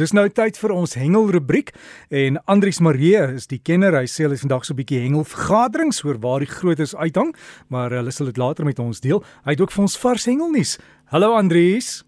[0.00, 1.74] Dis nou tyd vir ons hengel rubriek
[2.08, 3.92] en Andrius Marie is die kenner.
[3.98, 7.34] Hy sê hulle is vandag so 'n bietjie hengel vergaderings oor waar die grootes uithang,
[7.68, 9.22] maar hulle sal dit later met ons deel.
[9.44, 10.78] Hy het ook vir ons vars hengelnuus.
[11.12, 12.04] Hallo Andrius.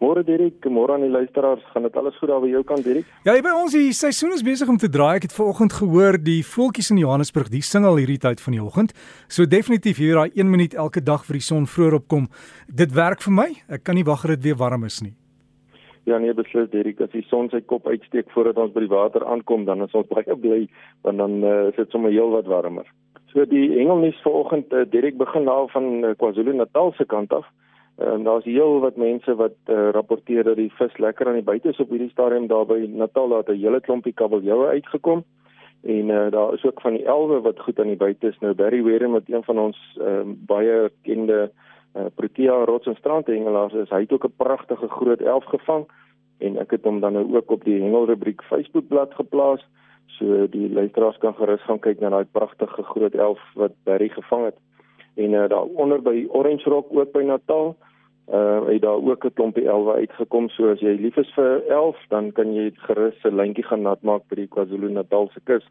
[0.00, 1.60] Môre Dirk, môre aan die luisteraars.
[1.74, 3.04] Gaan dit alles goed daar by jou kant Dirk?
[3.24, 5.16] Ja, by ons die seisoen is besig om te draai.
[5.16, 8.62] Ek het vanoggend gehoor die voeltjies in Johannesburg, die sing al hierdie tyd van die
[8.62, 8.92] oggend.
[9.28, 12.28] So definitief hier daai 1 minuut elke dag vir die son vroeër opkom.
[12.66, 13.62] Dit werk vir my.
[13.68, 15.12] Ek kan nie wag dat dit weer warm is nie.
[16.06, 19.24] Ja nee, beslis Derek, as die son sy kop uitsteek voordat ons by die water
[19.26, 20.68] aankom, dan is ons baie bly
[21.02, 22.86] want dan uh, is dit sommer heel wat warmer.
[23.32, 27.48] So die hengelnuus vanoggend, uh, Derek begin nou van uh, KwaZulu-Natal se kant af.
[27.98, 31.48] En uh, daar's heel wat mense wat uh, rapporteer dat die vis lekker aan die
[31.50, 35.24] buite is op hierdie stadium daar by Natal het 'n hele klompie kabeljoue uitgekom.
[35.82, 38.38] En uh, daar is ook van die elwe wat goed aan die buite is.
[38.38, 41.50] Nou Barry Warren wat een van ons uh, baie kende
[42.14, 43.90] Protea rots en strandhengelaars is.
[43.90, 45.86] Hy het ook 'n pragtige groot elf gevang
[46.38, 49.64] en ek het hom dan nou ook op die hengelrubriek Facebookblad geplaas.
[50.06, 54.44] So die luisteraars kan gerus gaan kyk na daai pragtige groot elf wat Barry gevang
[54.44, 54.56] het.
[55.14, 57.76] En uh, daar onder by Orange Rock ook by Natal
[58.32, 61.96] uh het daar ook 'n klompie elwe uitgekom so as jy lief is vir elf
[62.08, 65.64] dan kan jy gerus 'n lyntjie gaan nat maak by die KwaZulu-Natal se kus.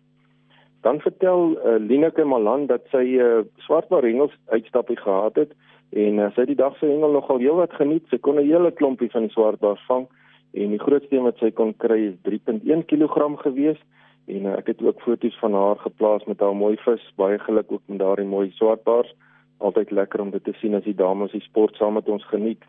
[0.86, 5.52] Dan vertel uh, Lineke Malan dat sy 'n uh, swartbaar hengels uitstappie gehad het
[5.90, 8.06] en uh, sy het die dag se hengel nogal heelwat geniet.
[8.10, 10.06] Sy kon 'n hele klompie van die swartbaars vang
[10.54, 13.82] en die grootste een wat sy kon kry is 3.1 kg gewees
[14.28, 17.14] en uh, ek het ook foto's van haar geplaas met haar mooi vis.
[17.18, 19.16] Baie geluk ook met daardie mooi swartbaars.
[19.58, 22.62] Altyd lekker om dit te sien as die dames die sport saam met ons geniet.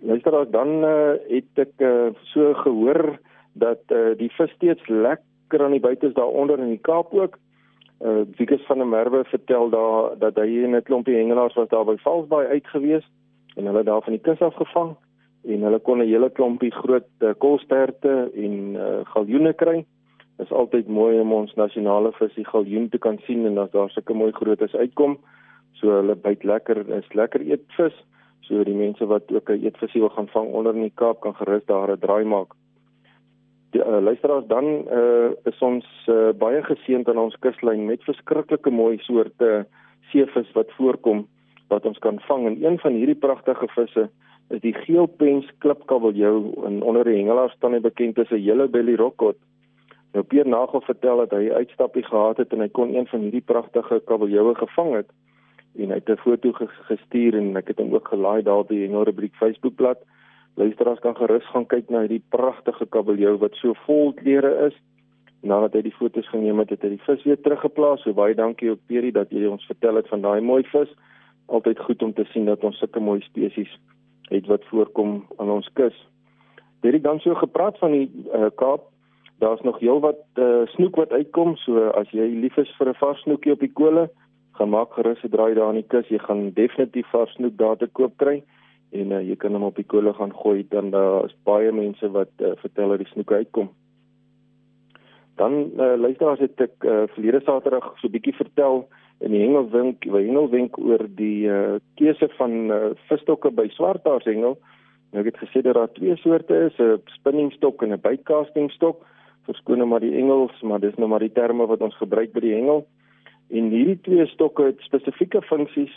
[0.00, 3.20] Luister dan uh, het ek uh, so gehoor
[3.52, 4.88] dat uh, die vis steeds
[5.52, 7.38] lekker aan die buite is daaronder in die Kaap ook
[8.00, 11.84] uh Wikus van der Merwe vertel daar dat hy en 'n klompie hengelaars was daar
[11.84, 13.04] by Valsbaai uitgewees
[13.56, 14.96] en hulle daar van die kus af gevang
[15.44, 19.84] en hulle kon 'n hele klompie groot uh, kolsterte en uh, galjoene kry.
[20.36, 23.70] Dit is altyd mooi om ons nasionale vis die galjoen te kan sien en as
[23.70, 25.18] daar sulke mooi grootes uitkom,
[25.72, 27.94] so hulle byt lekker is lekker eetvis.
[28.40, 31.34] So die mense wat ook 'n eetvisie wil gaan vang onder in die Kaap kan
[31.34, 32.56] gerus daar 'n draai maak
[33.72, 38.70] die uh, luisteraars dan uh, is ons uh, baie geseënd aan ons kuslyn met verskriklike
[38.70, 39.64] mooi soorte
[40.12, 41.24] seevis wat voorkom
[41.72, 44.08] wat ons kan vang en een van hierdie pragtige visse
[44.52, 48.94] is die geelpens klipkabeljou en onder die hengelaars staan hy bekend as 'n yellow belly
[49.00, 49.36] rockcod.
[50.12, 53.46] Nou Pier Nagel vertel dat hy uitstappie gehad het en hy kon een van hierdie
[53.52, 55.08] pragtige kabeljoue gevang het
[55.80, 56.52] en hy het 'n foto
[56.88, 59.98] gestuur en ek het hom ook gelaai daar op die hengelrubriek Facebookblad.
[60.54, 64.76] Luisteraars kan gerus gaan kyk na hierdie pragtige kabeljou wat so vol kleure is.
[65.42, 68.04] Nadat hy die foto's geneem het, het hy die vis weer teruggeplaas.
[68.04, 70.92] So baie dankie ook Peri dat jy ons vertel het van daai mooi vis.
[71.48, 73.72] Altyd goed om te sien dat ons sulke mooi spesies
[74.28, 75.96] het wat voorkom aan ons kus.
[76.84, 78.88] Dit het dan so gepraat van die uh, Kaap.
[79.42, 81.56] Daar's nog heelwat uh, snoek wat uitkom.
[81.64, 84.08] So as jy lief is vir 'n vars snoekie op die kole,
[84.52, 86.08] gaan maak gerus 'n draai daar in die kus.
[86.08, 88.42] Jy gaan definitief vars snoek daar te koop kry
[88.92, 91.72] en uh, jy kan hom op die kolle gaan gooi dan daar uh, is baie
[91.72, 93.70] mense wat uh, vertel dat die snoek uitkom.
[95.40, 98.84] Dan uh, luister as het ek uh, verlede Saterdag so 'n bietjie vertel
[99.24, 104.58] in die hengelwink, by hengelwink oor die uh, keuse van uh, visstokke by swarthaarsengel.
[105.12, 109.04] Nou ek het gesê dat daar twee soorte is, 'n spinningstok en 'n bytekastingstok.
[109.46, 112.54] Verskoon maar die Engels, maar dis nou maar die terme wat ons gebruik by die
[112.54, 112.86] hengel.
[113.50, 115.92] En hierdie twee stokke het spesifieke funksies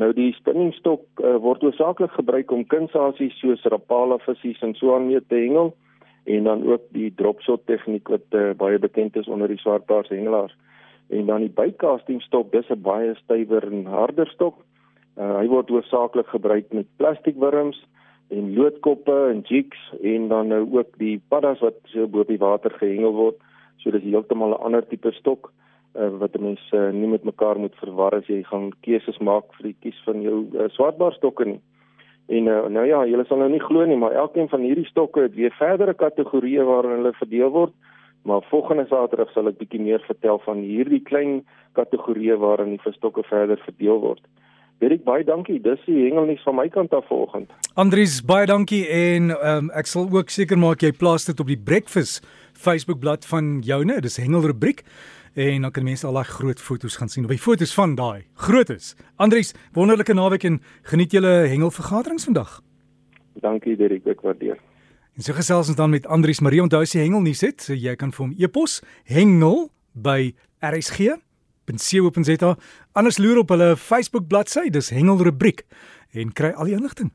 [0.00, 5.10] Nou die spinningstok uh, word oorsaaklik gebruik om kunsasies soos rapala visse en so aan
[5.10, 5.74] mee te hengel
[6.30, 10.56] en dan ook die dropshot tegniek wat uh, baie bekend is onder die swartbaars hengelaars.
[11.10, 14.56] En dan die bytecasting stok, dis 'n baie stywer en harder stok.
[15.18, 17.84] Uh, hy word oorsaaklik gebruik met plastikwurms
[18.30, 22.70] en loodkoppe en jigs en dan nou ook die paddas wat so bo die water
[22.70, 23.36] gehengel word.
[23.76, 27.74] So dis heeltemal 'n ander tipe stok uh, wat mense uh, nie met mekaar moet
[27.82, 31.60] verwar as jy gaan keuses maak vir die kies van jou uh, swartbaarstokke nie.
[32.30, 35.26] En uh, nou ja, julle sal nou nie glo nie, maar elkeen van hierdie stokke
[35.26, 37.74] het weer verdere kategorieë waarin hulle verdeel word.
[38.22, 41.40] Maar volgende Saterdag sal ek bietjie meer vertel van hierdie klein
[41.78, 44.22] kategorieë waarin die verstokke verder verdeel word.
[44.80, 45.58] Baie baie dankie.
[45.60, 47.50] Dis die hengelnuus van my kant af vanoggend.
[47.80, 51.58] Andries, baie dankie en um, ek sal ook seker maak jy plaas dit op die
[51.58, 52.24] Breakfast
[52.56, 53.98] Facebook bladsy van joune.
[54.00, 54.84] Dis hengelrubriek
[55.34, 57.24] en dan kan mense al daai groot foto's gaan sien.
[57.24, 58.94] Op die foto's van daai grootes.
[59.16, 62.60] Andries, wonderlike naweek en geniet julle hengelvergaderings vandag.
[63.40, 64.58] Dankie Derek, ek waardeer.
[65.16, 67.74] En so gesels ons dan met Andries Marie onthou as jy hengel nie sit, so
[67.74, 68.80] jy kan vir hom e-pos
[69.10, 70.32] hengel by
[70.64, 72.54] rsg.co.za.
[72.96, 75.66] Anders loer op hulle Facebook bladsy, dis hengel rubriek
[76.16, 77.12] en kry al die inligting.